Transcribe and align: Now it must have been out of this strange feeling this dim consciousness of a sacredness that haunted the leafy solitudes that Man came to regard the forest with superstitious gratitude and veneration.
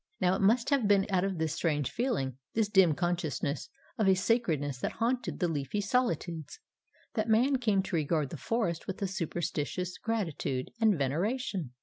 Now 0.19 0.33
it 0.33 0.41
must 0.41 0.71
have 0.71 0.87
been 0.87 1.05
out 1.11 1.23
of 1.23 1.37
this 1.37 1.53
strange 1.53 1.91
feeling 1.91 2.37
this 2.55 2.67
dim 2.69 2.95
consciousness 2.95 3.69
of 3.99 4.07
a 4.07 4.15
sacredness 4.15 4.79
that 4.79 4.93
haunted 4.93 5.37
the 5.37 5.47
leafy 5.47 5.79
solitudes 5.79 6.59
that 7.13 7.29
Man 7.29 7.57
came 7.59 7.83
to 7.83 7.95
regard 7.97 8.31
the 8.31 8.35
forest 8.37 8.87
with 8.87 9.07
superstitious 9.07 9.99
gratitude 9.99 10.71
and 10.81 10.97
veneration. 10.97 11.73